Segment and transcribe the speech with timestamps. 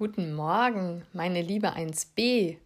[0.00, 2.56] Guten Morgen, meine liebe 1b.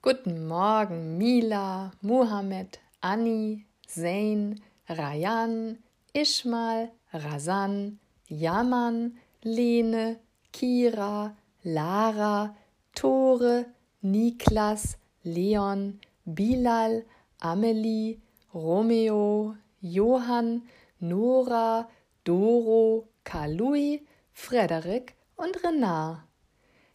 [0.00, 5.78] Guten Morgen, Mila, Muhammad, Anni, Zain, Rayan,
[6.12, 7.98] Ishmal, Razan,
[8.28, 10.20] Yaman, Lene,
[10.52, 11.34] Kira,
[11.64, 12.54] Lara,
[12.94, 13.66] Tore,
[14.00, 17.04] Niklas, Leon, Bilal,
[17.40, 18.20] Amelie,
[18.54, 20.62] Romeo, Johann,
[21.00, 21.88] Nora,
[22.22, 26.22] Doro, Kalui, Frederik und Renard.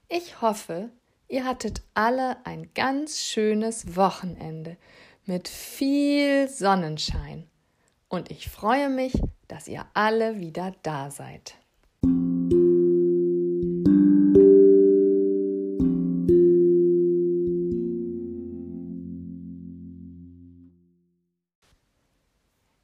[0.09, 0.89] Ich hoffe,
[1.27, 4.77] ihr hattet alle ein ganz schönes Wochenende
[5.25, 7.49] mit viel Sonnenschein.
[8.07, 11.55] Und ich freue mich, dass ihr alle wieder da seid.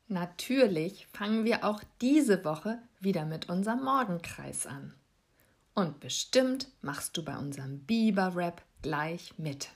[0.10, 4.94] Natürlich fangen wir auch diese Woche wieder mit unserem Morgenkreis an.
[5.76, 9.70] Und bestimmt machst du bei unserem Biber-Rap gleich mit.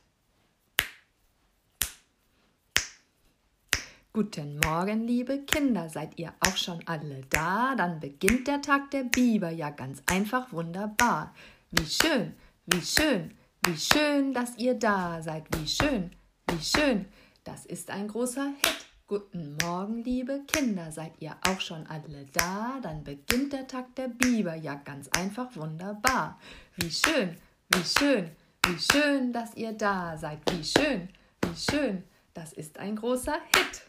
[4.14, 7.76] Guten Morgen, liebe Kinder, seid ihr auch schon alle da?
[7.76, 11.34] Dann beginnt der Tag der Biber ja ganz einfach wunderbar.
[11.72, 12.34] Wie schön,
[12.68, 15.46] wie schön, wie schön, dass ihr da seid.
[15.58, 16.12] Wie schön,
[16.50, 17.06] wie schön,
[17.44, 18.87] das ist ein großer Hit.
[19.10, 22.78] Guten Morgen, liebe Kinder, seid ihr auch schon alle da?
[22.82, 26.38] Dann beginnt der Tag der Biber, ja ganz einfach wunderbar.
[26.76, 27.38] Wie schön,
[27.70, 28.30] wie schön,
[28.66, 30.40] wie schön, dass ihr da seid.
[30.52, 31.08] Wie schön,
[31.42, 33.88] wie schön, das ist ein großer Hit.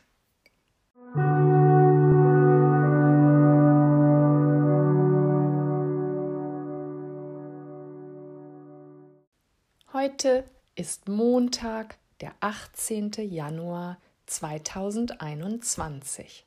[9.93, 10.45] Heute
[10.77, 13.11] ist Montag, der 18.
[13.29, 16.47] Januar 2021.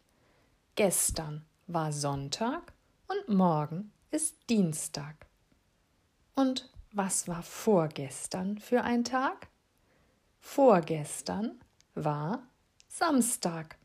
[0.75, 2.71] Gestern war Sonntag
[3.07, 5.25] und morgen ist Dienstag.
[6.36, 9.47] Und was war vorgestern für ein Tag?
[10.39, 11.59] Vorgestern
[11.95, 12.43] war
[12.87, 13.77] Samstag.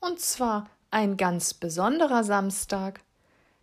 [0.00, 3.00] Und zwar ein ganz besonderer Samstag.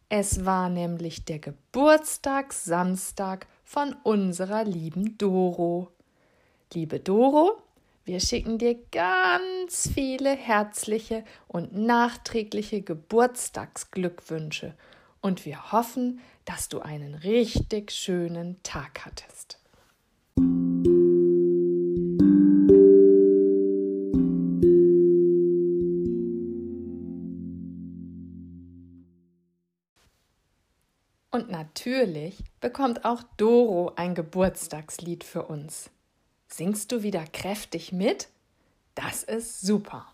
[0.09, 5.91] Es war nämlich der Geburtstag Samstag von unserer lieben Doro.
[6.73, 7.62] Liebe Doro,
[8.06, 14.76] wir schicken dir ganz viele herzliche und nachträgliche Geburtstagsglückwünsche
[15.22, 19.60] und wir hoffen, dass du einen richtig schönen Tag hattest.
[31.31, 35.92] Und natürlich bekommt auch Doro ein Geburtstagslied für uns.
[36.52, 38.28] Singst du wieder kräftig mit?
[38.96, 40.08] Das ist super.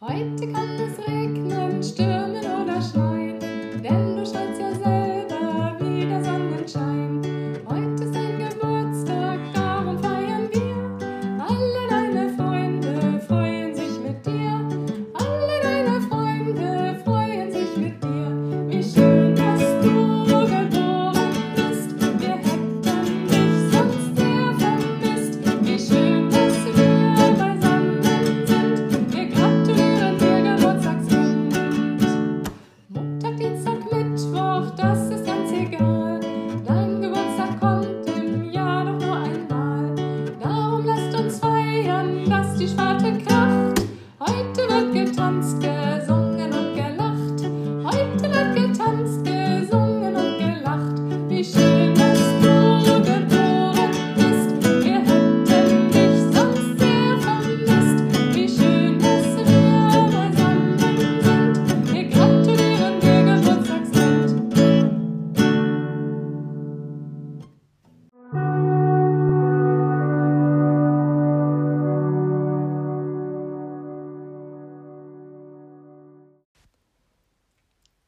[0.00, 2.19] Heute kann es regnen, stürmen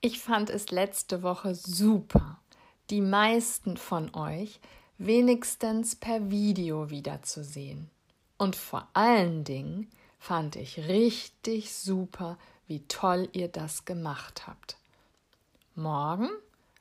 [0.05, 2.41] Ich fand es letzte Woche super,
[2.91, 4.59] die meisten von euch
[4.99, 7.89] wenigstens per Video wiederzusehen.
[8.37, 9.89] Und vor allen Dingen
[10.19, 14.77] fand ich richtig super, wie toll ihr das gemacht habt.
[15.77, 16.31] Morgen,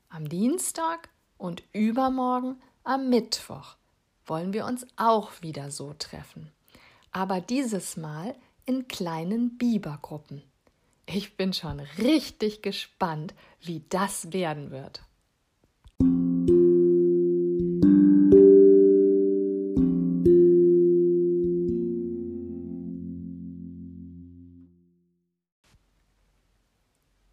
[0.10, 1.08] am Dienstag
[1.38, 3.76] und übermorgen am Mittwoch
[4.26, 6.52] wollen wir uns auch wieder so treffen.
[7.12, 8.34] Aber dieses Mal
[8.66, 10.42] in kleinen Bibergruppen.
[11.06, 15.04] Ich bin schon richtig gespannt, wie das werden wird.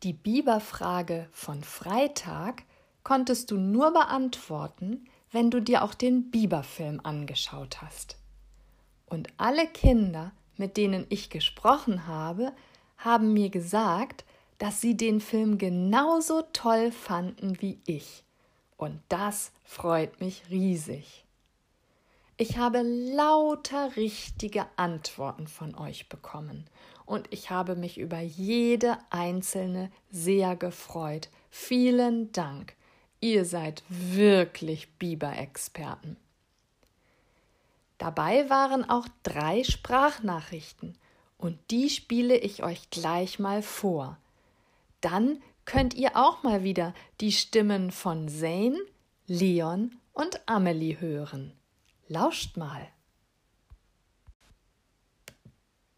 [0.04, 2.62] Die Biberfrage von Freitag
[3.02, 8.16] konntest du nur beantworten, wenn du dir auch den Biberfilm angeschaut hast.
[9.06, 12.52] Und alle Kinder, mit denen ich gesprochen habe,
[12.98, 14.24] haben mir gesagt,
[14.58, 18.24] dass sie den Film genauso toll fanden wie ich.
[18.76, 21.24] Und das freut mich riesig.
[22.36, 26.68] Ich habe lauter richtige Antworten von euch bekommen
[27.04, 31.30] und ich habe mich über jede einzelne sehr gefreut.
[31.50, 32.74] Vielen Dank.
[33.20, 36.16] Ihr seid wirklich Biber-Experten.
[37.98, 40.96] Dabei waren auch drei Sprachnachrichten
[41.38, 44.18] und die spiele ich euch gleich mal vor.
[45.00, 48.78] Dann könnt ihr auch mal wieder die Stimmen von Zane,
[49.26, 51.56] Leon und Amelie hören.
[52.08, 52.90] Lauscht mal.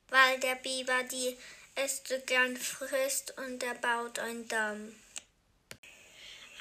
[0.09, 1.37] Weil der Biber die
[1.77, 4.95] Äste gern frisst und er baut einen Damm.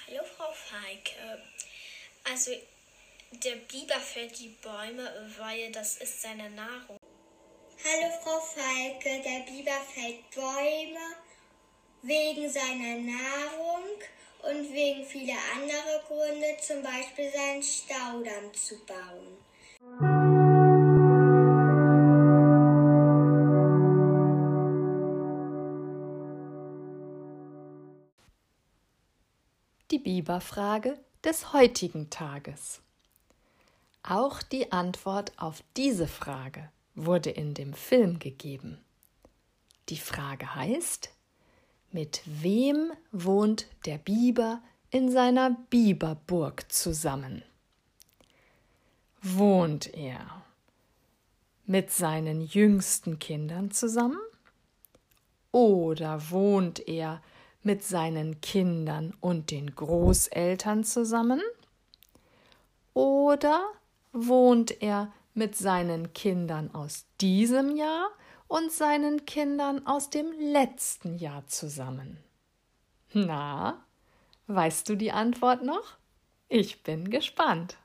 [0.07, 1.41] Hallo Frau Feike.
[2.31, 2.51] Also
[3.31, 6.98] der Biber fällt die Bäume, weil das ist seine Nahrung.
[7.81, 11.15] Hallo Frau Falke, der Biber fällt Bäume
[12.01, 13.85] wegen seiner Nahrung
[14.43, 19.37] und wegen vieler anderer Gründe, zum Beispiel seinen Staudamm zu bauen.
[29.89, 32.81] Die Biberfrage des heutigen Tages.
[34.03, 38.79] Auch die Antwort auf diese Frage wurde in dem Film gegeben.
[39.89, 41.09] Die Frage heißt,
[41.91, 47.43] mit wem wohnt der Biber in seiner Biberburg zusammen?
[49.21, 50.43] Wohnt er
[51.65, 54.19] mit seinen jüngsten Kindern zusammen?
[55.51, 57.21] Oder wohnt er
[57.63, 61.41] mit seinen Kindern und den Großeltern zusammen?
[62.93, 63.65] Oder
[64.11, 68.09] wohnt er mit seinen Kindern aus diesem Jahr
[68.49, 72.17] und seinen Kindern aus dem letzten Jahr zusammen?
[73.13, 73.85] Na,
[74.47, 75.95] weißt du die Antwort noch?
[76.49, 77.77] Ich bin gespannt.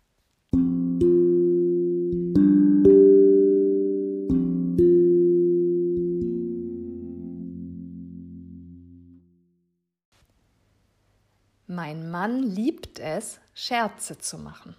[11.68, 14.74] Mein Mann liebt es, Scherze zu machen.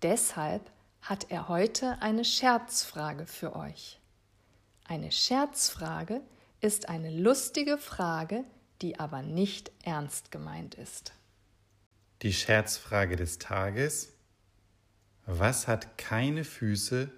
[0.00, 0.70] Deshalb
[1.02, 4.00] hat er heute eine Scherzfrage für euch.
[4.84, 6.22] Eine Scherzfrage
[6.60, 8.44] ist eine lustige Frage,
[8.80, 11.12] die aber nicht ernst gemeint ist.
[12.22, 14.12] Die Scherzfrage des Tages.
[15.26, 17.10] Was hat keine Füße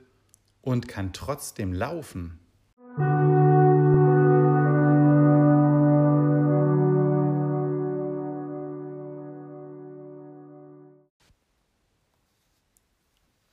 [0.62, 2.40] und kann trotzdem laufen?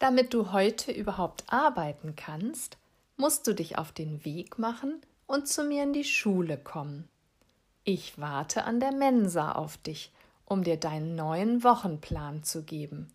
[0.01, 2.79] Damit du heute überhaupt arbeiten kannst,
[3.17, 7.07] musst du dich auf den Weg machen und zu mir in die Schule kommen.
[7.83, 10.11] Ich warte an der Mensa auf dich,
[10.45, 13.13] um dir deinen neuen Wochenplan zu geben.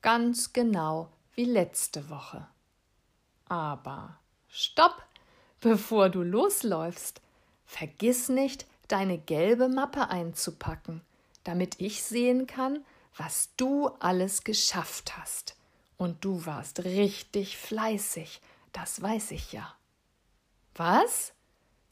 [0.00, 2.46] Ganz genau wie letzte Woche.
[3.48, 5.02] Aber stopp!
[5.58, 7.20] Bevor du losläufst,
[7.64, 11.00] vergiss nicht, deine gelbe Mappe einzupacken,
[11.42, 12.84] damit ich sehen kann,
[13.16, 15.57] was du alles geschafft hast.
[15.98, 18.40] Und du warst richtig fleißig,
[18.72, 19.74] das weiß ich ja.
[20.74, 21.34] Was?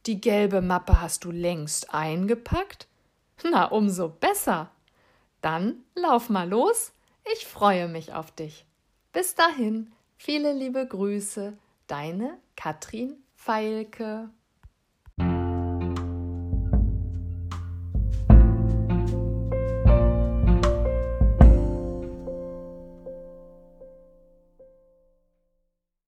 [0.06, 2.86] Die gelbe Mappe hast du längst eingepackt?
[3.42, 4.70] Na, umso besser.
[5.40, 6.92] Dann lauf mal los,
[7.34, 8.64] ich freue mich auf dich.
[9.12, 11.58] Bis dahin, viele liebe Grüße,
[11.88, 14.30] deine Katrin Feilke.